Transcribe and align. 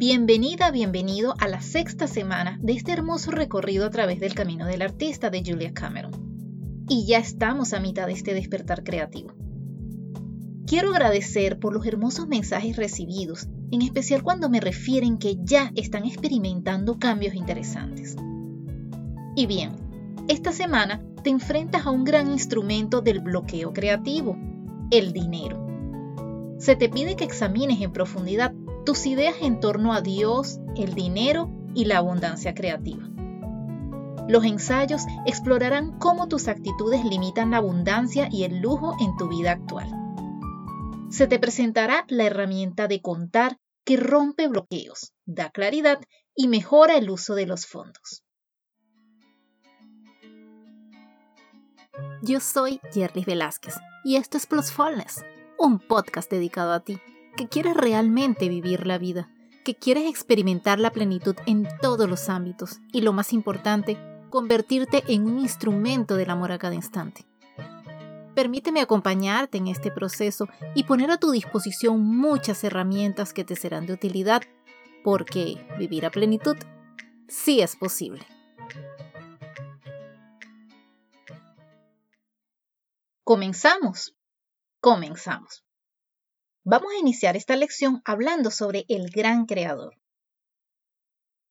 Bienvenida, 0.00 0.70
bienvenido 0.70 1.34
a 1.40 1.46
la 1.46 1.60
sexta 1.60 2.06
semana 2.06 2.58
de 2.62 2.72
este 2.72 2.90
hermoso 2.90 3.32
recorrido 3.32 3.84
a 3.84 3.90
través 3.90 4.18
del 4.18 4.32
camino 4.32 4.64
del 4.64 4.80
artista 4.80 5.28
de 5.28 5.42
Julia 5.44 5.74
Cameron. 5.74 6.86
Y 6.88 7.04
ya 7.04 7.18
estamos 7.18 7.74
a 7.74 7.80
mitad 7.80 8.06
de 8.06 8.14
este 8.14 8.32
despertar 8.32 8.82
creativo. 8.82 9.34
Quiero 10.66 10.88
agradecer 10.88 11.58
por 11.58 11.74
los 11.74 11.84
hermosos 11.84 12.28
mensajes 12.28 12.78
recibidos, 12.78 13.46
en 13.70 13.82
especial 13.82 14.22
cuando 14.22 14.48
me 14.48 14.58
refieren 14.60 15.18
que 15.18 15.36
ya 15.38 15.70
están 15.74 16.06
experimentando 16.06 16.98
cambios 16.98 17.34
interesantes. 17.34 18.16
Y 19.36 19.44
bien, 19.44 19.72
esta 20.28 20.52
semana 20.52 21.04
te 21.22 21.28
enfrentas 21.28 21.84
a 21.84 21.90
un 21.90 22.04
gran 22.04 22.32
instrumento 22.32 23.02
del 23.02 23.20
bloqueo 23.20 23.74
creativo, 23.74 24.38
el 24.90 25.12
dinero. 25.12 25.62
Se 26.58 26.74
te 26.74 26.88
pide 26.88 27.16
que 27.16 27.24
examines 27.24 27.82
en 27.82 27.92
profundidad 27.92 28.54
tus 28.90 29.06
ideas 29.06 29.36
en 29.40 29.60
torno 29.60 29.92
a 29.92 30.00
Dios, 30.00 30.58
el 30.76 30.96
dinero 30.96 31.48
y 31.76 31.84
la 31.84 31.98
abundancia 31.98 32.56
creativa. 32.56 33.08
Los 34.26 34.44
ensayos 34.44 35.02
explorarán 35.26 35.96
cómo 36.00 36.26
tus 36.26 36.48
actitudes 36.48 37.04
limitan 37.04 37.52
la 37.52 37.58
abundancia 37.58 38.28
y 38.32 38.42
el 38.42 38.58
lujo 38.58 38.96
en 39.00 39.16
tu 39.16 39.28
vida 39.28 39.52
actual. 39.52 39.88
Se 41.08 41.28
te 41.28 41.38
presentará 41.38 42.04
la 42.08 42.24
herramienta 42.24 42.88
de 42.88 43.00
contar 43.00 43.60
que 43.84 43.96
rompe 43.96 44.48
bloqueos, 44.48 45.12
da 45.24 45.50
claridad 45.50 46.00
y 46.34 46.48
mejora 46.48 46.96
el 46.96 47.10
uso 47.10 47.36
de 47.36 47.46
los 47.46 47.66
fondos. 47.66 48.24
Yo 52.22 52.40
soy 52.40 52.80
Jerry 52.92 53.22
Velázquez 53.22 53.76
y 54.02 54.16
esto 54.16 54.36
es 54.36 54.46
Plusfulness, 54.46 55.24
un 55.60 55.78
podcast 55.78 56.28
dedicado 56.28 56.72
a 56.72 56.80
ti 56.80 57.00
que 57.36 57.48
quieres 57.48 57.76
realmente 57.76 58.48
vivir 58.48 58.86
la 58.86 58.98
vida, 58.98 59.30
que 59.64 59.74
quieres 59.74 60.08
experimentar 60.08 60.78
la 60.78 60.90
plenitud 60.90 61.36
en 61.46 61.68
todos 61.80 62.08
los 62.08 62.28
ámbitos 62.28 62.80
y 62.92 63.00
lo 63.02 63.12
más 63.12 63.32
importante, 63.32 63.98
convertirte 64.30 65.02
en 65.08 65.26
un 65.26 65.38
instrumento 65.38 66.16
del 66.16 66.30
amor 66.30 66.52
a 66.52 66.58
cada 66.58 66.74
instante. 66.74 67.26
Permíteme 68.34 68.80
acompañarte 68.80 69.58
en 69.58 69.66
este 69.66 69.90
proceso 69.90 70.48
y 70.74 70.84
poner 70.84 71.10
a 71.10 71.18
tu 71.18 71.30
disposición 71.30 72.00
muchas 72.00 72.62
herramientas 72.64 73.32
que 73.32 73.44
te 73.44 73.56
serán 73.56 73.86
de 73.86 73.92
utilidad, 73.92 74.42
porque 75.02 75.66
vivir 75.78 76.06
a 76.06 76.10
plenitud 76.10 76.56
sí 77.28 77.60
es 77.60 77.76
posible. 77.76 78.26
Comenzamos. 83.24 84.16
Comenzamos. 84.80 85.62
Vamos 86.64 86.92
a 86.92 86.98
iniciar 86.98 87.36
esta 87.36 87.56
lección 87.56 88.02
hablando 88.04 88.50
sobre 88.50 88.84
el 88.88 89.08
gran 89.10 89.46
creador. 89.46 89.96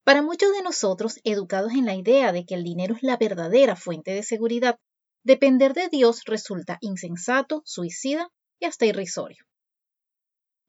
Para 0.03 0.21
muchos 0.21 0.51
de 0.53 0.61
nosotros, 0.61 1.19
educados 1.23 1.73
en 1.73 1.85
la 1.85 1.95
idea 1.95 2.31
de 2.31 2.45
que 2.45 2.53
el 2.53 2.63
dinero 2.63 2.95
es 2.95 3.01
la 3.01 3.17
verdadera 3.17 3.75
fuente 3.75 4.11
de 4.11 4.21
seguridad, 4.21 4.79
depender 5.23 5.73
de 5.73 5.89
Dios 5.89 6.25
resulta 6.25 6.77
insensato, 6.81 7.63
suicida 7.65 8.29
y 8.59 8.65
hasta 8.65 8.85
irrisorio. 8.85 9.45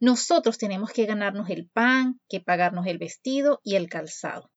Nosotros 0.00 0.56
tenemos 0.56 0.90
que 0.90 1.04
ganarnos 1.04 1.50
el 1.50 1.68
pan, 1.68 2.18
que 2.26 2.40
pagarnos 2.40 2.86
el 2.86 2.96
vestido 2.96 3.60
y 3.62 3.76
el 3.76 3.90
calzado. 3.90 4.50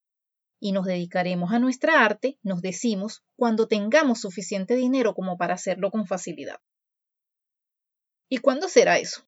Y 0.62 0.72
nos 0.72 0.86
dedicaremos 0.86 1.52
a 1.52 1.60
nuestra 1.60 2.06
arte, 2.06 2.40
nos 2.42 2.62
decimos, 2.62 3.22
cuando 3.36 3.68
tengamos 3.68 4.22
suficiente 4.22 4.76
dinero 4.78 5.14
como 5.14 5.38
para 5.38 5.56
hacerlo 5.56 5.92
con 5.92 6.08
facilidad. 6.08 6.60
¿Y 8.30 8.38
cuándo 8.38 8.70
será 8.70 8.98
eso? 8.98 9.28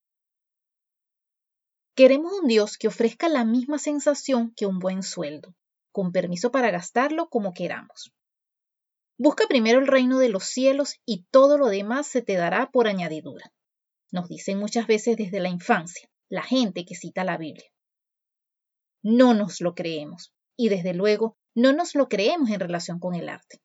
Queremos 1.96 2.30
un 2.42 2.46
Dios 2.46 2.76
que 2.76 2.88
ofrezca 2.88 3.30
la 3.30 3.46
misma 3.46 3.78
sensación 3.78 4.52
que 4.54 4.66
un 4.66 4.80
buen 4.80 5.02
sueldo, 5.02 5.54
con 5.92 6.12
permiso 6.12 6.50
para 6.50 6.70
gastarlo 6.70 7.30
como 7.30 7.54
queramos. 7.54 8.12
Busca 9.16 9.46
primero 9.48 9.78
el 9.78 9.86
reino 9.86 10.18
de 10.18 10.28
los 10.28 10.44
cielos 10.44 10.96
y 11.06 11.24
todo 11.30 11.56
lo 11.56 11.68
demás 11.68 12.06
se 12.06 12.20
te 12.20 12.34
dará 12.34 12.70
por 12.70 12.86
añadidura. 12.86 13.50
Nos 14.12 14.28
dicen 14.28 14.58
muchas 14.58 14.86
veces 14.86 15.16
desde 15.16 15.40
la 15.40 15.48
infancia, 15.48 16.10
la 16.28 16.42
gente 16.42 16.84
que 16.84 16.94
cita 16.94 17.24
la 17.24 17.38
Biblia. 17.38 17.70
No 19.02 19.32
nos 19.32 19.62
lo 19.62 19.74
creemos, 19.74 20.34
y 20.54 20.68
desde 20.68 20.92
luego 20.92 21.38
no 21.54 21.72
nos 21.72 21.94
lo 21.94 22.10
creemos 22.10 22.50
en 22.50 22.60
relación 22.60 23.00
con 23.00 23.14
el 23.14 23.30
arte. 23.30 23.62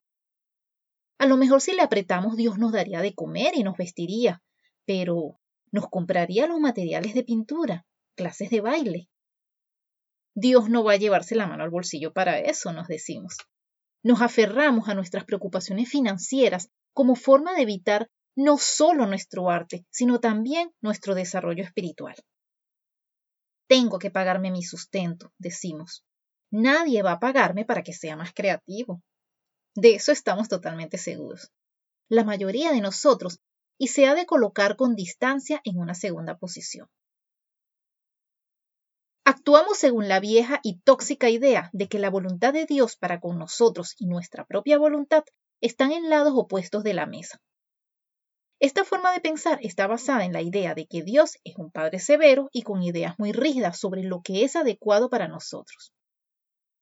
A 1.17 1.25
lo 1.25 1.35
mejor 1.35 1.59
si 1.59 1.73
le 1.73 1.81
apretamos 1.81 2.37
Dios 2.37 2.57
nos 2.57 2.71
daría 2.71 3.01
de 3.01 3.13
comer 3.13 3.55
y 3.57 3.63
nos 3.63 3.75
vestiría, 3.75 4.41
pero 4.85 5.37
nos 5.73 5.89
compraría 5.89 6.47
los 6.47 6.61
materiales 6.61 7.13
de 7.13 7.23
pintura, 7.23 7.85
clases 8.15 8.49
de 8.49 8.61
baile. 8.61 9.09
Dios 10.33 10.69
no 10.69 10.83
va 10.83 10.93
a 10.93 10.97
llevarse 10.97 11.35
la 11.35 11.47
mano 11.47 11.63
al 11.63 11.69
bolsillo 11.69 12.13
para 12.13 12.39
eso, 12.39 12.71
nos 12.71 12.87
decimos. 12.87 13.37
Nos 14.03 14.21
aferramos 14.21 14.87
a 14.89 14.93
nuestras 14.93 15.25
preocupaciones 15.25 15.89
financieras 15.89 16.69
como 16.93 17.15
forma 17.15 17.53
de 17.53 17.63
evitar 17.63 18.09
no 18.35 18.57
solo 18.57 19.05
nuestro 19.05 19.49
arte, 19.49 19.85
sino 19.89 20.19
también 20.19 20.71
nuestro 20.81 21.15
desarrollo 21.15 21.63
espiritual. 21.63 22.15
Tengo 23.67 23.99
que 23.99 24.11
pagarme 24.11 24.51
mi 24.51 24.63
sustento, 24.63 25.33
decimos. 25.37 26.03
Nadie 26.51 27.03
va 27.03 27.13
a 27.13 27.19
pagarme 27.19 27.65
para 27.65 27.83
que 27.83 27.93
sea 27.93 28.17
más 28.17 28.33
creativo. 28.33 29.01
De 29.75 29.95
eso 29.95 30.11
estamos 30.11 30.49
totalmente 30.49 30.97
seguros. 30.97 31.51
La 32.09 32.23
mayoría 32.23 32.71
de 32.71 32.81
nosotros, 32.81 33.39
y 33.77 33.87
se 33.87 34.05
ha 34.05 34.15
de 34.15 34.25
colocar 34.25 34.75
con 34.75 34.95
distancia 34.95 35.61
en 35.63 35.77
una 35.77 35.93
segunda 35.93 36.37
posición. 36.37 36.87
Actuamos 39.23 39.77
según 39.77 40.07
la 40.07 40.19
vieja 40.19 40.59
y 40.63 40.79
tóxica 40.79 41.29
idea 41.29 41.69
de 41.73 41.87
que 41.87 41.99
la 41.99 42.09
voluntad 42.09 42.53
de 42.53 42.65
Dios 42.65 42.95
para 42.95 43.19
con 43.19 43.37
nosotros 43.37 43.95
y 43.99 44.07
nuestra 44.07 44.45
propia 44.45 44.79
voluntad 44.79 45.23
están 45.61 45.91
en 45.91 46.09
lados 46.09 46.33
opuestos 46.35 46.83
de 46.83 46.95
la 46.95 47.05
mesa. 47.05 47.39
Esta 48.59 48.83
forma 48.83 49.11
de 49.11 49.21
pensar 49.21 49.59
está 49.61 49.87
basada 49.87 50.25
en 50.25 50.33
la 50.33 50.41
idea 50.41 50.73
de 50.73 50.87
que 50.87 51.03
Dios 51.03 51.37
es 51.43 51.55
un 51.57 51.71
Padre 51.71 51.99
severo 51.99 52.49
y 52.51 52.63
con 52.63 52.81
ideas 52.81 53.17
muy 53.19 53.31
rígidas 53.31 53.79
sobre 53.79 54.03
lo 54.03 54.21
que 54.21 54.43
es 54.43 54.55
adecuado 54.55 55.09
para 55.09 55.27
nosotros. 55.27 55.93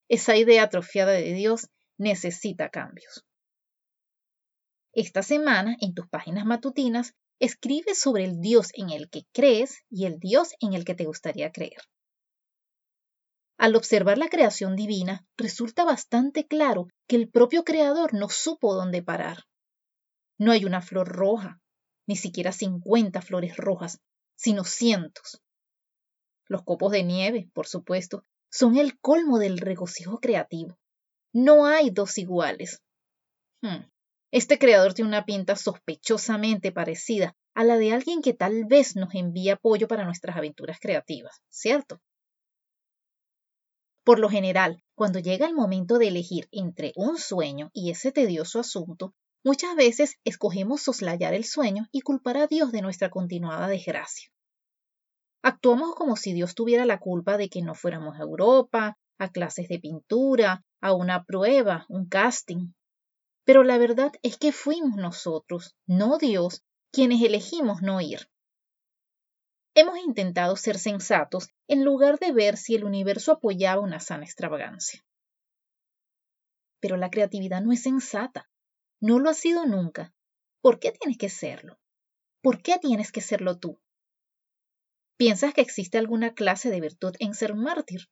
Esa 0.10 0.38
idea 0.38 0.64
atrofiada 0.64 1.12
de 1.12 1.34
Dios 1.34 1.70
necesita 1.98 2.70
cambios. 2.70 3.26
Esta 4.94 5.24
semana, 5.24 5.78
en 5.82 5.94
tus 5.94 6.08
páginas 6.08 6.46
matutinas, 6.46 7.14
escribe 7.40 7.96
sobre 7.96 8.24
el 8.26 8.40
Dios 8.40 8.72
en 8.74 8.90
el 8.90 9.10
que 9.10 9.24
crees 9.34 9.84
y 9.90 10.06
el 10.06 10.20
Dios 10.20 10.54
en 10.62 10.74
el 10.74 10.84
que 10.84 10.96
te 10.96 11.06
gustaría 11.06 11.52
creer. 11.52 11.82
Al 13.60 13.76
observar 13.76 14.18
la 14.18 14.30
creación 14.30 14.78
divina, 14.78 15.28
resulta 15.36 15.84
bastante 15.84 16.48
claro 16.48 16.88
que 17.10 17.18
el 17.18 17.30
propio 17.30 17.66
Creador 17.66 18.14
no 18.14 18.30
supo 18.30 18.74
dónde 18.74 19.04
parar. 19.04 19.44
No 20.38 20.54
hay 20.54 20.64
una 20.64 20.82
flor 20.82 21.10
roja, 21.10 21.60
ni 22.08 22.16
siquiera 22.16 22.54
cincuenta 22.54 23.22
flores 23.22 23.58
rojas, 23.58 24.00
sino 24.38 24.64
cientos. 24.64 25.42
Los 26.48 26.64
copos 26.64 26.94
de 26.94 27.04
nieve, 27.04 27.50
por 27.54 27.68
supuesto, 27.68 28.24
son 28.50 28.78
el 28.78 28.98
colmo 28.98 29.40
del 29.40 29.58
regocijo 29.58 30.20
creativo. 30.20 30.80
No 31.34 31.66
hay 31.66 31.90
dos 31.90 32.18
iguales. 32.18 32.82
Hmm. 33.62 33.90
Este 34.32 34.58
creador 34.58 34.94
tiene 34.94 35.10
una 35.10 35.26
pinta 35.26 35.58
sospechosamente 35.58 36.72
parecida 36.72 37.36
a 37.54 37.66
la 37.66 37.78
de 37.78 37.92
alguien 37.92 38.22
que 38.22 38.34
tal 38.34 38.64
vez 38.64 38.96
nos 38.96 39.14
envía 39.16 39.56
apoyo 39.56 39.90
para 39.90 40.06
nuestras 40.06 40.38
aventuras 40.38 40.80
creativas, 40.80 41.42
¿cierto? 41.50 42.00
Por 44.10 44.18
lo 44.18 44.28
general, 44.28 44.82
cuando 44.96 45.20
llega 45.20 45.46
el 45.46 45.54
momento 45.54 46.00
de 46.00 46.08
elegir 46.08 46.48
entre 46.52 46.94
un 46.96 47.20
sueño 47.20 47.70
y 47.74 47.92
ese 47.92 48.12
tedioso 48.12 48.60
asunto, 48.60 49.14
muchas 49.44 49.76
veces 49.76 50.16
escogemos 50.24 50.82
soslayar 50.82 51.36
el 51.36 51.44
sueño 51.44 51.88
y 51.92 52.02
culpar 52.02 52.38
a 52.38 52.48
Dios 52.48 52.72
de 52.72 52.82
nuestra 52.82 53.12
continuada 53.12 53.68
desgracia. 53.68 54.32
Actuamos 55.44 55.94
como 55.94 56.16
si 56.16 56.34
Dios 56.34 56.56
tuviera 56.56 56.88
la 56.88 56.98
culpa 56.98 57.38
de 57.38 57.50
que 57.50 57.62
no 57.62 57.76
fuéramos 57.76 58.16
a 58.20 58.24
Europa, 58.24 58.98
a 59.20 59.32
clases 59.32 59.68
de 59.68 59.78
pintura, 59.78 60.66
a 60.82 60.94
una 60.94 61.24
prueba, 61.24 61.86
un 61.88 62.10
casting. 62.10 62.72
Pero 63.44 63.64
la 63.64 63.78
verdad 63.78 64.12
es 64.24 64.40
que 64.40 64.52
fuimos 64.52 64.96
nosotros, 64.96 65.76
no 65.86 66.18
Dios, 66.18 66.64
quienes 66.92 67.22
elegimos 67.22 67.84
no 67.84 68.02
ir. 68.02 68.28
Hemos 69.82 69.98
intentado 70.00 70.58
ser 70.58 70.78
sensatos 70.78 71.48
en 71.70 71.86
lugar 71.86 72.20
de 72.20 72.34
ver 72.34 72.58
si 72.58 72.76
el 72.76 72.84
universo 72.84 73.32
apoyaba 73.32 73.82
una 73.82 74.02
sana 74.02 74.26
extravagancia. 74.26 75.06
Pero 76.82 76.98
la 76.98 77.10
creatividad 77.10 77.62
no 77.62 77.72
es 77.72 77.84
sensata. 77.84 78.50
No 79.00 79.20
lo 79.20 79.30
ha 79.30 79.34
sido 79.34 79.66
nunca. 79.66 80.14
¿Por 80.60 80.82
qué 80.82 80.92
tienes 80.92 81.18
que 81.18 81.30
serlo? 81.30 81.80
¿Por 82.42 82.62
qué 82.62 82.78
tienes 82.78 83.14
que 83.14 83.22
serlo 83.22 83.58
tú? 83.58 83.80
¿Piensas 85.16 85.54
que 85.54 85.62
existe 85.62 85.98
alguna 85.98 86.34
clase 86.34 86.70
de 86.70 86.82
virtud 86.82 87.16
en 87.20 87.34
ser 87.34 87.56
mártir? 87.56 88.10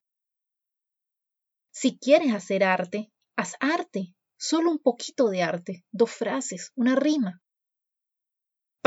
Si 1.71 1.97
quieres 1.97 2.33
hacer 2.33 2.63
arte, 2.63 3.11
haz 3.35 3.57
arte, 3.59 4.15
solo 4.37 4.71
un 4.71 4.79
poquito 4.79 5.27
de 5.27 5.43
arte, 5.43 5.83
dos 5.91 6.11
frases, 6.11 6.71
una 6.75 6.95
rima. 6.95 7.41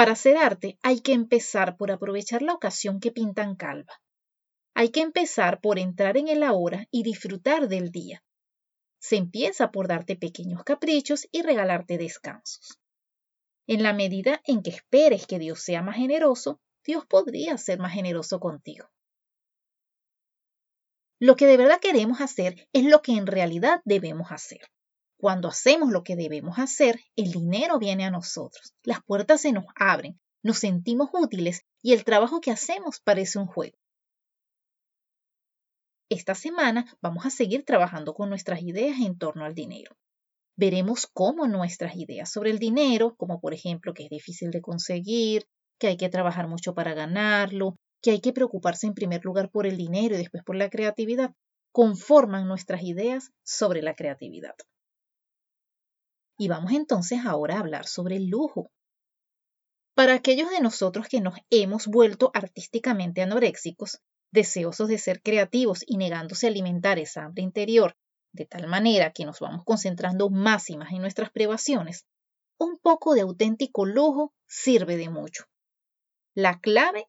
Para 0.00 0.12
hacer 0.12 0.38
arte 0.38 0.78
hay 0.82 1.00
que 1.00 1.12
empezar 1.12 1.76
por 1.76 1.90
aprovechar 1.90 2.40
la 2.40 2.54
ocasión 2.54 3.00
que 3.00 3.12
pintan 3.12 3.54
calva. 3.54 4.00
hay 4.74 4.88
que 4.88 5.02
empezar 5.02 5.60
por 5.60 5.78
entrar 5.78 6.16
en 6.16 6.28
el 6.28 6.42
ahora 6.42 6.86
y 6.90 7.02
disfrutar 7.02 7.68
del 7.68 7.90
día. 7.90 8.24
Se 8.98 9.16
empieza 9.16 9.70
por 9.70 9.88
darte 9.88 10.16
pequeños 10.16 10.64
caprichos 10.64 11.28
y 11.30 11.42
regalarte 11.42 11.98
descansos. 11.98 12.78
En 13.66 13.82
la 13.82 13.92
medida 13.92 14.40
en 14.46 14.62
que 14.62 14.70
esperes 14.70 15.26
que 15.26 15.38
Dios 15.38 15.60
sea 15.60 15.82
más 15.82 15.96
generoso, 15.96 16.62
Dios 16.82 17.04
podría 17.04 17.58
ser 17.58 17.78
más 17.78 17.92
generoso 17.92 18.40
contigo. 18.40 18.88
Lo 21.18 21.36
que 21.36 21.44
de 21.44 21.58
verdad 21.58 21.78
queremos 21.78 22.22
hacer 22.22 22.66
es 22.72 22.86
lo 22.86 23.02
que 23.02 23.18
en 23.18 23.26
realidad 23.26 23.82
debemos 23.84 24.32
hacer. 24.32 24.62
Cuando 25.20 25.48
hacemos 25.48 25.90
lo 25.90 26.02
que 26.02 26.16
debemos 26.16 26.58
hacer, 26.58 26.98
el 27.14 27.30
dinero 27.30 27.78
viene 27.78 28.06
a 28.06 28.10
nosotros, 28.10 28.72
las 28.82 29.02
puertas 29.04 29.42
se 29.42 29.52
nos 29.52 29.66
abren, 29.76 30.18
nos 30.42 30.60
sentimos 30.60 31.10
útiles 31.12 31.60
y 31.82 31.92
el 31.92 32.04
trabajo 32.04 32.40
que 32.40 32.50
hacemos 32.50 33.00
parece 33.00 33.38
un 33.38 33.44
juego. 33.44 33.76
Esta 36.08 36.34
semana 36.34 36.86
vamos 37.02 37.26
a 37.26 37.30
seguir 37.30 37.66
trabajando 37.66 38.14
con 38.14 38.30
nuestras 38.30 38.62
ideas 38.62 38.98
en 38.98 39.18
torno 39.18 39.44
al 39.44 39.54
dinero. 39.54 39.94
Veremos 40.56 41.06
cómo 41.06 41.46
nuestras 41.46 41.96
ideas 41.96 42.32
sobre 42.32 42.50
el 42.50 42.58
dinero, 42.58 43.14
como 43.16 43.42
por 43.42 43.52
ejemplo 43.52 43.92
que 43.92 44.04
es 44.04 44.08
difícil 44.08 44.50
de 44.50 44.62
conseguir, 44.62 45.44
que 45.78 45.88
hay 45.88 45.98
que 45.98 46.08
trabajar 46.08 46.48
mucho 46.48 46.72
para 46.74 46.94
ganarlo, 46.94 47.76
que 48.00 48.12
hay 48.12 48.20
que 48.22 48.32
preocuparse 48.32 48.86
en 48.86 48.94
primer 48.94 49.22
lugar 49.22 49.50
por 49.50 49.66
el 49.66 49.76
dinero 49.76 50.14
y 50.14 50.18
después 50.18 50.42
por 50.44 50.56
la 50.56 50.70
creatividad, 50.70 51.34
conforman 51.72 52.48
nuestras 52.48 52.82
ideas 52.84 53.32
sobre 53.44 53.82
la 53.82 53.94
creatividad. 53.94 54.54
Y 56.40 56.48
vamos 56.48 56.72
entonces 56.72 57.26
ahora 57.26 57.56
a 57.56 57.60
hablar 57.60 57.86
sobre 57.86 58.16
el 58.16 58.28
lujo. 58.28 58.70
Para 59.94 60.14
aquellos 60.14 60.48
de 60.48 60.62
nosotros 60.62 61.06
que 61.06 61.20
nos 61.20 61.34
hemos 61.50 61.86
vuelto 61.86 62.30
artísticamente 62.32 63.20
anoréxicos, 63.20 64.00
deseosos 64.32 64.88
de 64.88 64.96
ser 64.96 65.20
creativos 65.20 65.84
y 65.86 65.98
negándose 65.98 66.46
a 66.46 66.48
alimentar 66.48 66.98
esa 66.98 67.24
hambre 67.24 67.42
interior, 67.42 67.94
de 68.32 68.46
tal 68.46 68.68
manera 68.68 69.12
que 69.12 69.26
nos 69.26 69.38
vamos 69.38 69.64
concentrando 69.66 70.30
más 70.30 70.70
y 70.70 70.78
más 70.78 70.92
en 70.92 71.02
nuestras 71.02 71.30
privaciones, 71.30 72.06
un 72.58 72.78
poco 72.78 73.12
de 73.12 73.20
auténtico 73.20 73.84
lujo 73.84 74.32
sirve 74.46 74.96
de 74.96 75.10
mucho. 75.10 75.44
La 76.34 76.58
clave 76.58 77.06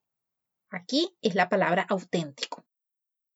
aquí 0.69 1.15
es 1.21 1.35
la 1.35 1.47
palabra 1.47 1.85
auténtico. 1.87 2.65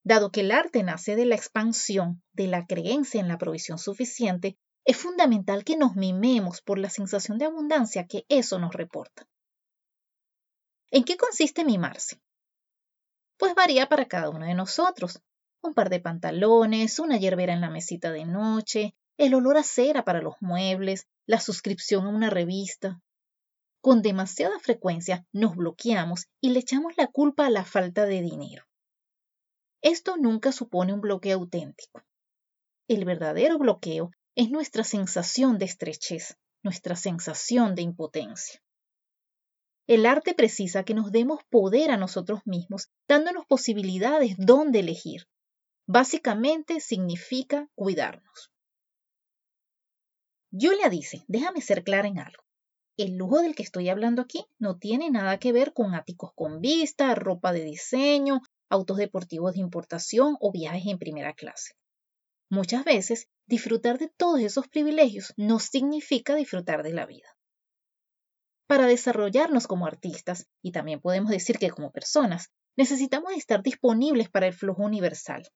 Dado 0.03 0.29
que 0.29 0.41
el 0.41 0.51
arte 0.51 0.83
nace 0.83 1.15
de 1.15 1.25
la 1.25 1.35
expansión 1.35 2.21
de 2.33 2.47
la 2.47 2.65
creencia 2.65 3.21
en 3.21 3.29
la 3.29 3.37
provisión 3.37 3.77
suficiente, 3.77 4.57
es 4.85 4.97
fundamental 4.97 5.63
que 5.63 5.77
nos 5.77 5.95
mimemos 5.95 6.61
por 6.61 6.77
la 6.77 6.91
sensación 6.91 7.39
de 7.39 7.45
abundancia 7.45 8.05
que 8.05 8.25
eso 8.29 8.59
nos 8.59 8.73
reporta. 8.73 9.27
¿En 10.91 11.03
qué 11.03 11.17
consiste 11.17 11.65
mimarse? 11.65 12.21
Pues 13.37 13.55
varía 13.55 13.89
para 13.89 14.07
cada 14.07 14.29
uno 14.29 14.45
de 14.45 14.53
nosotros. 14.53 15.21
Un 15.61 15.73
par 15.73 15.89
de 15.89 15.99
pantalones, 15.99 16.99
una 16.99 17.17
hierbera 17.17 17.53
en 17.53 17.61
la 17.61 17.71
mesita 17.71 18.11
de 18.11 18.25
noche, 18.25 18.95
el 19.17 19.33
olor 19.33 19.57
a 19.57 19.63
cera 19.63 20.05
para 20.05 20.21
los 20.21 20.35
muebles, 20.39 21.07
la 21.25 21.39
suscripción 21.39 22.05
a 22.05 22.09
una 22.09 22.29
revista. 22.29 23.01
Con 23.81 24.03
demasiada 24.03 24.59
frecuencia 24.59 25.25
nos 25.31 25.55
bloqueamos 25.55 26.27
y 26.39 26.51
le 26.51 26.59
echamos 26.59 26.93
la 26.95 27.07
culpa 27.07 27.47
a 27.47 27.49
la 27.49 27.65
falta 27.65 28.05
de 28.05 28.21
dinero. 28.21 28.65
Esto 29.81 30.17
nunca 30.17 30.51
supone 30.51 30.93
un 30.93 31.01
bloqueo 31.01 31.39
auténtico. 31.39 32.03
El 32.87 33.03
verdadero 33.03 33.57
bloqueo 33.57 34.11
es 34.35 34.49
nuestra 34.49 34.83
sensación 34.83 35.57
de 35.57 35.65
estrechez, 35.65 36.37
nuestra 36.61 36.97
sensación 36.97 37.73
de 37.73 37.83
impotencia. 37.83 38.61
El 39.87 40.05
arte 40.05 40.33
precisa 40.33 40.83
que 40.83 40.93
nos 40.93 41.11
demos 41.11 41.39
poder 41.49 41.91
a 41.91 41.97
nosotros 41.97 42.41
mismos, 42.45 42.89
dándonos 43.07 43.45
posibilidades 43.45 44.35
donde 44.37 44.79
elegir. 44.79 45.27
Básicamente 45.87 46.81
significa 46.81 47.69
cuidarnos. 47.75 48.51
Julia 50.51 50.89
dice, 50.89 51.23
déjame 51.27 51.61
ser 51.61 51.83
clara 51.83 52.07
en 52.07 52.19
algo. 52.19 52.43
El 52.97 53.17
lujo 53.17 53.41
del 53.41 53.55
que 53.55 53.63
estoy 53.63 53.89
hablando 53.89 54.21
aquí 54.21 54.45
no 54.57 54.77
tiene 54.77 55.11
nada 55.11 55.37
que 55.37 55.51
ver 55.51 55.73
con 55.73 55.93
áticos 55.93 56.31
con 56.33 56.61
vista, 56.61 57.13
ropa 57.13 57.53
de 57.53 57.63
diseño, 57.63 58.41
autos 58.69 58.97
deportivos 58.97 59.53
de 59.53 59.59
importación 59.59 60.35
o 60.39 60.51
viajes 60.51 60.87
en 60.87 60.97
primera 60.97 61.33
clase. 61.33 61.73
Muchas 62.49 62.83
veces, 62.85 63.27
disfrutar 63.47 63.97
de 63.97 64.07
todos 64.07 64.39
esos 64.39 64.67
privilegios 64.67 65.33
no 65.37 65.59
significa 65.59 66.35
disfrutar 66.35 66.83
de 66.83 66.93
la 66.93 67.05
vida. 67.05 67.27
Para 68.67 68.87
desarrollarnos 68.87 69.67
como 69.67 69.85
artistas, 69.85 70.47
y 70.61 70.71
también 70.71 70.99
podemos 70.99 71.31
decir 71.31 71.57
que 71.57 71.69
como 71.69 71.91
personas, 71.91 72.51
necesitamos 72.77 73.33
estar 73.33 73.63
disponibles 73.63 74.29
para 74.29 74.47
el 74.47 74.53
flujo 74.53 74.83
universal. 74.83 75.47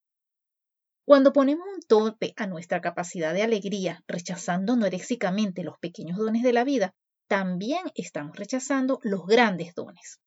Cuando 1.05 1.33
ponemos 1.33 1.65
un 1.73 1.81
tope 1.81 2.33
a 2.37 2.45
nuestra 2.45 2.81
capacidad 2.81 3.33
de 3.33 3.41
alegría, 3.41 4.03
rechazando 4.07 4.73
anorexicamente 4.73 5.63
los 5.63 5.77
pequeños 5.79 6.17
dones 6.17 6.43
de 6.43 6.53
la 6.53 6.63
vida, 6.63 6.93
también 7.27 7.83
estamos 7.95 8.35
rechazando 8.35 8.99
los 9.03 9.25
grandes 9.25 9.73
dones. 9.73 10.19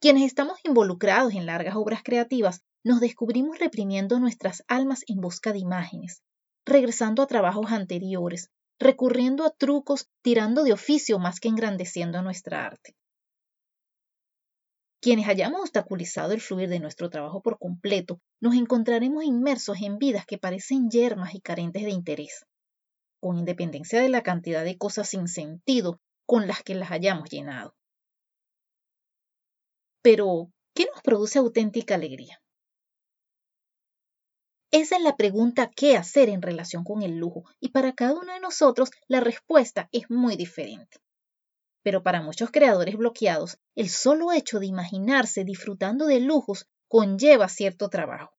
Quienes 0.00 0.24
estamos 0.24 0.58
involucrados 0.64 1.34
en 1.34 1.46
largas 1.46 1.76
obras 1.76 2.02
creativas 2.02 2.62
nos 2.84 3.00
descubrimos 3.00 3.58
reprimiendo 3.58 4.20
nuestras 4.20 4.62
almas 4.68 5.02
en 5.08 5.20
busca 5.20 5.52
de 5.52 5.58
imágenes, 5.58 6.22
regresando 6.66 7.22
a 7.22 7.26
trabajos 7.26 7.72
anteriores, 7.72 8.50
recurriendo 8.78 9.44
a 9.44 9.50
trucos, 9.50 10.08
tirando 10.22 10.64
de 10.64 10.74
oficio 10.74 11.18
más 11.18 11.40
que 11.40 11.48
engrandeciendo 11.48 12.20
nuestra 12.22 12.66
arte. 12.66 12.94
Quienes 15.00 15.28
hayamos 15.28 15.60
obstaculizado 15.60 16.32
el 16.32 16.40
fluir 16.40 16.68
de 16.68 16.80
nuestro 16.80 17.10
trabajo 17.10 17.42
por 17.42 17.58
completo, 17.58 18.20
nos 18.40 18.54
encontraremos 18.54 19.24
inmersos 19.24 19.78
en 19.82 19.98
vidas 19.98 20.26
que 20.26 20.38
parecen 20.38 20.90
yermas 20.90 21.34
y 21.34 21.40
carentes 21.40 21.84
de 21.84 21.90
interés, 21.90 22.46
con 23.20 23.38
independencia 23.38 24.00
de 24.00 24.08
la 24.08 24.22
cantidad 24.22 24.64
de 24.64 24.76
cosas 24.76 25.08
sin 25.08 25.28
sentido 25.28 26.00
con 26.26 26.46
las 26.46 26.62
que 26.62 26.74
las 26.74 26.90
hayamos 26.90 27.28
llenado. 27.30 27.74
Pero, 30.02 30.50
¿qué 30.74 30.86
nos 30.92 31.02
produce 31.02 31.38
auténtica 31.38 31.94
alegría? 31.94 32.43
Esa 34.76 34.96
es 34.96 35.02
la 35.02 35.16
pregunta 35.16 35.70
qué 35.70 35.96
hacer 35.96 36.28
en 36.28 36.42
relación 36.42 36.82
con 36.82 37.02
el 37.02 37.16
lujo 37.16 37.44
y 37.60 37.68
para 37.68 37.92
cada 37.92 38.14
uno 38.14 38.32
de 38.32 38.40
nosotros 38.40 38.90
la 39.06 39.20
respuesta 39.20 39.88
es 39.92 40.10
muy 40.10 40.34
diferente. 40.34 40.98
Pero 41.84 42.02
para 42.02 42.22
muchos 42.22 42.50
creadores 42.50 42.96
bloqueados, 42.96 43.60
el 43.76 43.88
solo 43.88 44.32
hecho 44.32 44.58
de 44.58 44.66
imaginarse 44.66 45.44
disfrutando 45.44 46.06
de 46.06 46.18
lujos 46.18 46.66
conlleva 46.88 47.48
cierto 47.48 47.88
trabajo. 47.88 48.36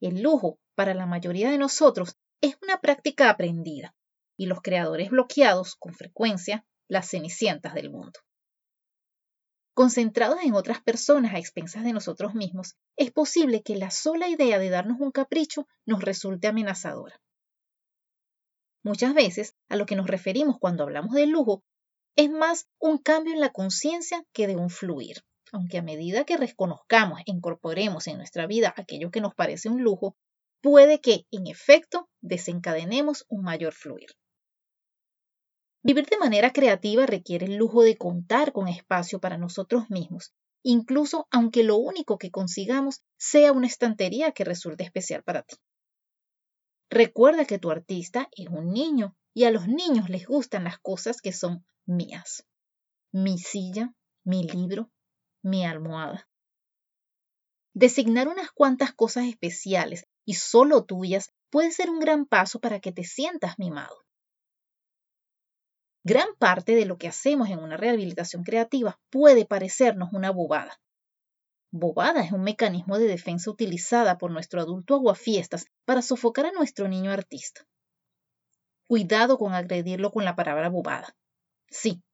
El 0.00 0.22
lujo, 0.22 0.60
para 0.76 0.94
la 0.94 1.06
mayoría 1.06 1.50
de 1.50 1.58
nosotros, 1.58 2.16
es 2.40 2.56
una 2.62 2.80
práctica 2.80 3.28
aprendida, 3.28 3.92
y 4.36 4.46
los 4.46 4.62
creadores 4.62 5.10
bloqueados, 5.10 5.74
con 5.74 5.94
frecuencia, 5.94 6.64
las 6.86 7.10
cenicientas 7.10 7.74
del 7.74 7.90
mundo. 7.90 8.20
Concentrados 9.76 10.38
en 10.42 10.54
otras 10.54 10.80
personas 10.80 11.34
a 11.34 11.38
expensas 11.38 11.84
de 11.84 11.92
nosotros 11.92 12.34
mismos, 12.34 12.76
es 12.96 13.10
posible 13.10 13.62
que 13.62 13.76
la 13.76 13.90
sola 13.90 14.26
idea 14.26 14.58
de 14.58 14.70
darnos 14.70 14.98
un 15.00 15.10
capricho 15.10 15.68
nos 15.84 16.00
resulte 16.00 16.48
amenazadora. 16.48 17.20
Muchas 18.82 19.12
veces, 19.12 19.54
a 19.68 19.76
lo 19.76 19.84
que 19.84 19.94
nos 19.94 20.06
referimos 20.06 20.56
cuando 20.58 20.82
hablamos 20.82 21.12
de 21.12 21.26
lujo 21.26 21.62
es 22.16 22.30
más 22.30 22.66
un 22.78 22.96
cambio 22.96 23.34
en 23.34 23.40
la 23.40 23.52
conciencia 23.52 24.24
que 24.32 24.46
de 24.46 24.56
un 24.56 24.70
fluir. 24.70 25.18
Aunque 25.52 25.76
a 25.76 25.82
medida 25.82 26.24
que 26.24 26.38
reconozcamos 26.38 27.20
e 27.20 27.24
incorporemos 27.26 28.06
en 28.06 28.16
nuestra 28.16 28.46
vida 28.46 28.72
aquello 28.78 29.10
que 29.10 29.20
nos 29.20 29.34
parece 29.34 29.68
un 29.68 29.82
lujo, 29.82 30.16
puede 30.62 31.02
que, 31.02 31.26
en 31.30 31.48
efecto, 31.48 32.08
desencadenemos 32.22 33.26
un 33.28 33.42
mayor 33.42 33.74
fluir. 33.74 34.08
Vivir 35.86 36.06
de 36.06 36.18
manera 36.18 36.52
creativa 36.52 37.06
requiere 37.06 37.46
el 37.46 37.54
lujo 37.54 37.84
de 37.84 37.96
contar 37.96 38.52
con 38.52 38.66
espacio 38.66 39.20
para 39.20 39.38
nosotros 39.38 39.88
mismos, 39.88 40.34
incluso 40.64 41.28
aunque 41.30 41.62
lo 41.62 41.76
único 41.76 42.18
que 42.18 42.32
consigamos 42.32 43.04
sea 43.16 43.52
una 43.52 43.68
estantería 43.68 44.32
que 44.32 44.42
resulte 44.42 44.82
especial 44.82 45.22
para 45.22 45.42
ti. 45.42 45.54
Recuerda 46.90 47.44
que 47.44 47.60
tu 47.60 47.70
artista 47.70 48.28
es 48.32 48.48
un 48.48 48.72
niño 48.72 49.16
y 49.32 49.44
a 49.44 49.52
los 49.52 49.68
niños 49.68 50.10
les 50.10 50.26
gustan 50.26 50.64
las 50.64 50.80
cosas 50.80 51.20
que 51.20 51.30
son 51.30 51.64
mías. 51.86 52.44
Mi 53.12 53.38
silla, 53.38 53.94
mi 54.24 54.42
libro, 54.42 54.90
mi 55.40 55.64
almohada. 55.64 56.28
Designar 57.74 58.26
unas 58.26 58.50
cuantas 58.50 58.92
cosas 58.92 59.26
especiales 59.26 60.08
y 60.24 60.34
solo 60.34 60.84
tuyas 60.84 61.32
puede 61.48 61.70
ser 61.70 61.90
un 61.90 62.00
gran 62.00 62.26
paso 62.26 62.58
para 62.58 62.80
que 62.80 62.90
te 62.90 63.04
sientas 63.04 63.56
mimado. 63.60 64.05
Gran 66.06 66.36
parte 66.38 66.76
de 66.76 66.84
lo 66.86 66.98
que 66.98 67.08
hacemos 67.08 67.48
en 67.48 67.58
una 67.58 67.76
rehabilitación 67.76 68.44
creativa 68.44 68.96
puede 69.10 69.44
parecernos 69.44 70.12
una 70.12 70.30
bobada. 70.30 70.80
Bobada 71.72 72.22
es 72.22 72.30
un 72.30 72.44
mecanismo 72.44 72.96
de 72.96 73.08
defensa 73.08 73.50
utilizada 73.50 74.16
por 74.16 74.30
nuestro 74.30 74.60
adulto 74.60 74.94
aguafiestas 74.94 75.66
para 75.84 76.02
sofocar 76.02 76.46
a 76.46 76.52
nuestro 76.52 76.86
niño 76.86 77.10
artista. 77.10 77.66
Cuidado 78.86 79.36
con 79.36 79.52
agredirlo 79.52 80.12
con 80.12 80.24
la 80.24 80.36
palabra 80.36 80.68
bobada. 80.68 81.16
Sí, 81.70 82.04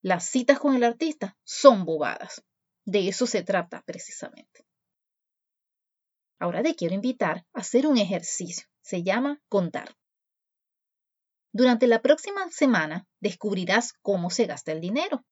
las 0.00 0.24
citas 0.24 0.58
con 0.58 0.74
el 0.74 0.82
artista 0.82 1.36
son 1.44 1.84
bobadas. 1.84 2.42
De 2.86 3.08
eso 3.08 3.26
se 3.26 3.42
trata 3.42 3.82
precisamente. 3.82 4.64
Ahora 6.38 6.62
te 6.62 6.74
quiero 6.74 6.94
invitar 6.94 7.44
a 7.52 7.60
hacer 7.60 7.86
un 7.86 7.98
ejercicio. 7.98 8.66
Se 8.80 9.02
llama 9.02 9.42
contar. 9.50 9.94
Durante 11.54 11.86
la 11.86 12.02
próxima 12.02 12.50
semana 12.50 13.06
descubrirás 13.20 13.92
cómo 14.02 14.28
se 14.28 14.46
gasta 14.46 14.72
el 14.72 14.80
dinero. 14.80 15.24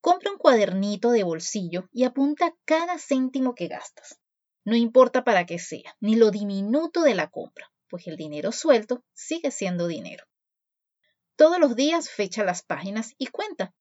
Compra 0.00 0.30
un 0.30 0.38
cuadernito 0.38 1.10
de 1.10 1.24
bolsillo 1.24 1.88
y 1.90 2.04
apunta 2.04 2.54
cada 2.64 2.96
céntimo 2.96 3.56
que 3.56 3.66
gastas. 3.66 4.20
No 4.64 4.76
importa 4.76 5.24
para 5.24 5.46
qué 5.46 5.58
sea, 5.58 5.96
ni 5.98 6.14
lo 6.14 6.30
diminuto 6.30 7.02
de 7.02 7.16
la 7.16 7.28
compra, 7.28 7.72
pues 7.88 8.06
el 8.06 8.16
dinero 8.16 8.52
suelto 8.52 9.04
sigue 9.12 9.50
siendo 9.50 9.88
dinero. 9.88 10.24
Todos 11.34 11.58
los 11.58 11.74
días 11.74 12.08
fecha 12.08 12.44
las 12.44 12.62
páginas 12.62 13.16
y 13.18 13.26
cuenta 13.26 13.74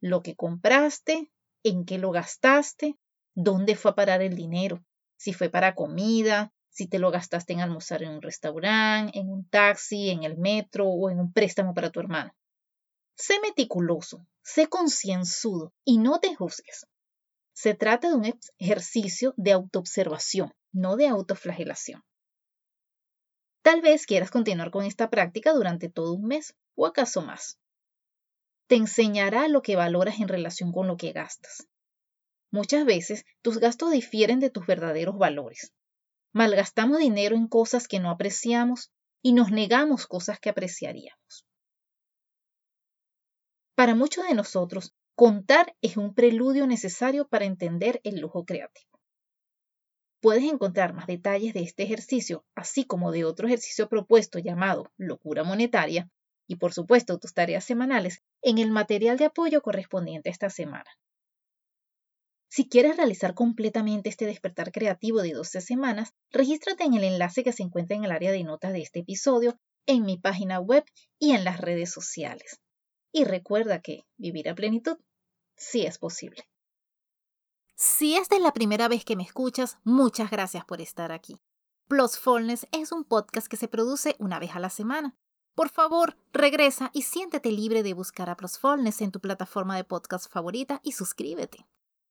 lo 0.00 0.22
que 0.22 0.36
compraste, 0.36 1.32
en 1.64 1.86
qué 1.86 1.98
lo 1.98 2.12
gastaste, 2.12 2.96
dónde 3.34 3.74
fue 3.74 3.90
a 3.90 3.94
parar 3.96 4.22
el 4.22 4.36
dinero, 4.36 4.84
si 5.16 5.32
fue 5.32 5.50
para 5.50 5.74
comida, 5.74 6.52
si 6.70 6.86
te 6.86 6.98
lo 6.98 7.10
gastaste 7.10 7.52
en 7.52 7.60
almorzar 7.60 8.02
en 8.02 8.10
un 8.10 8.22
restaurante, 8.22 9.18
en 9.18 9.30
un 9.30 9.48
taxi, 9.48 10.10
en 10.10 10.24
el 10.24 10.36
metro 10.36 10.86
o 10.86 11.10
en 11.10 11.20
un 11.20 11.32
préstamo 11.32 11.74
para 11.74 11.90
tu 11.90 12.00
hermano. 12.00 12.34
Sé 13.16 13.40
meticuloso, 13.40 14.26
sé 14.42 14.68
concienzudo 14.68 15.72
y 15.84 15.98
no 15.98 16.20
te 16.20 16.34
juzgues. 16.34 16.86
Se 17.52 17.74
trata 17.74 18.08
de 18.08 18.14
un 18.14 18.38
ejercicio 18.58 19.34
de 19.36 19.52
autoobservación, 19.52 20.52
no 20.72 20.96
de 20.96 21.08
autoflagelación. 21.08 22.04
Tal 23.62 23.80
vez 23.80 24.06
quieras 24.06 24.30
continuar 24.30 24.70
con 24.70 24.84
esta 24.84 25.10
práctica 25.10 25.52
durante 25.52 25.88
todo 25.88 26.14
un 26.14 26.26
mes 26.26 26.54
o 26.76 26.86
acaso 26.86 27.22
más. 27.22 27.58
Te 28.68 28.76
enseñará 28.76 29.48
lo 29.48 29.62
que 29.62 29.76
valoras 29.76 30.20
en 30.20 30.28
relación 30.28 30.72
con 30.72 30.86
lo 30.86 30.96
que 30.96 31.12
gastas. 31.12 31.66
Muchas 32.50 32.84
veces 32.84 33.24
tus 33.42 33.58
gastos 33.58 33.90
difieren 33.90 34.40
de 34.40 34.50
tus 34.50 34.66
verdaderos 34.66 35.18
valores. 35.18 35.72
Malgastamos 36.32 36.98
dinero 36.98 37.36
en 37.36 37.48
cosas 37.48 37.88
que 37.88 38.00
no 38.00 38.10
apreciamos 38.10 38.90
y 39.22 39.32
nos 39.32 39.50
negamos 39.50 40.06
cosas 40.06 40.38
que 40.38 40.50
apreciaríamos. 40.50 41.46
Para 43.74 43.94
muchos 43.94 44.26
de 44.26 44.34
nosotros, 44.34 44.94
contar 45.14 45.74
es 45.82 45.96
un 45.96 46.14
preludio 46.14 46.66
necesario 46.66 47.28
para 47.28 47.44
entender 47.44 48.00
el 48.04 48.20
lujo 48.20 48.44
creativo. 48.44 49.00
Puedes 50.20 50.44
encontrar 50.44 50.94
más 50.94 51.06
detalles 51.06 51.54
de 51.54 51.60
este 51.60 51.84
ejercicio, 51.84 52.44
así 52.56 52.84
como 52.84 53.12
de 53.12 53.24
otro 53.24 53.46
ejercicio 53.46 53.88
propuesto 53.88 54.40
llamado 54.40 54.90
locura 54.96 55.44
monetaria, 55.44 56.10
y 56.48 56.56
por 56.56 56.72
supuesto 56.72 57.18
tus 57.18 57.34
tareas 57.34 57.64
semanales, 57.64 58.22
en 58.42 58.58
el 58.58 58.70
material 58.70 59.16
de 59.16 59.26
apoyo 59.26 59.62
correspondiente 59.62 60.28
a 60.28 60.32
esta 60.32 60.50
semana. 60.50 60.90
Si 62.48 62.68
quieres 62.68 62.96
realizar 62.96 63.34
completamente 63.34 64.08
este 64.08 64.24
despertar 64.24 64.72
creativo 64.72 65.20
de 65.20 65.32
12 65.32 65.60
semanas, 65.60 66.14
regístrate 66.30 66.84
en 66.84 66.94
el 66.94 67.04
enlace 67.04 67.44
que 67.44 67.52
se 67.52 67.62
encuentra 67.62 67.96
en 67.96 68.04
el 68.04 68.10
área 68.10 68.32
de 68.32 68.42
notas 68.42 68.72
de 68.72 68.80
este 68.80 69.00
episodio, 69.00 69.58
en 69.86 70.04
mi 70.04 70.16
página 70.16 70.58
web 70.58 70.84
y 71.18 71.32
en 71.32 71.44
las 71.44 71.60
redes 71.60 71.92
sociales. 71.92 72.60
Y 73.12 73.24
recuerda 73.24 73.80
que 73.80 74.06
vivir 74.16 74.48
a 74.48 74.54
plenitud 74.54 74.96
sí 75.56 75.84
es 75.84 75.98
posible. 75.98 76.48
Si 77.74 78.16
esta 78.16 78.36
es 78.36 78.42
la 78.42 78.52
primera 78.52 78.88
vez 78.88 79.04
que 79.04 79.16
me 79.16 79.22
escuchas, 79.22 79.78
muchas 79.84 80.30
gracias 80.30 80.64
por 80.64 80.80
estar 80.80 81.12
aquí. 81.12 81.38
Plusfulness 81.86 82.66
es 82.72 82.92
un 82.92 83.04
podcast 83.04 83.46
que 83.46 83.56
se 83.56 83.68
produce 83.68 84.16
una 84.18 84.38
vez 84.38 84.56
a 84.56 84.60
la 84.60 84.68
semana. 84.68 85.16
Por 85.54 85.68
favor, 85.70 86.16
regresa 86.32 86.90
y 86.92 87.02
siéntete 87.02 87.50
libre 87.52 87.82
de 87.82 87.94
buscar 87.94 88.30
a 88.30 88.36
Plusfulness 88.36 89.00
en 89.00 89.10
tu 89.10 89.20
plataforma 89.20 89.76
de 89.76 89.84
podcast 89.84 90.30
favorita 90.30 90.80
y 90.82 90.92
suscríbete. 90.92 91.66